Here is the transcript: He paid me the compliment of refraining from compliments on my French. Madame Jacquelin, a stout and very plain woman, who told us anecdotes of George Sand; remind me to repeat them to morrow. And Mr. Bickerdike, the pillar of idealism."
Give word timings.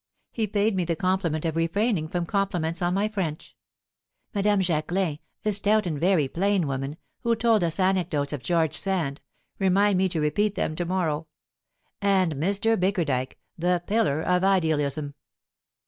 He 0.31 0.47
paid 0.47 0.75
me 0.75 0.83
the 0.83 0.95
compliment 0.95 1.45
of 1.45 1.55
refraining 1.55 2.07
from 2.07 2.25
compliments 2.25 2.81
on 2.81 2.95
my 2.95 3.07
French. 3.07 3.55
Madame 4.33 4.59
Jacquelin, 4.59 5.19
a 5.45 5.51
stout 5.51 5.85
and 5.85 5.99
very 5.99 6.27
plain 6.27 6.65
woman, 6.65 6.97
who 7.19 7.35
told 7.35 7.63
us 7.63 7.79
anecdotes 7.79 8.33
of 8.33 8.41
George 8.41 8.73
Sand; 8.73 9.21
remind 9.59 9.99
me 9.99 10.09
to 10.09 10.19
repeat 10.19 10.55
them 10.55 10.75
to 10.75 10.85
morrow. 10.85 11.27
And 12.01 12.33
Mr. 12.37 12.75
Bickerdike, 12.79 13.37
the 13.59 13.83
pillar 13.85 14.23
of 14.23 14.43
idealism." 14.43 15.13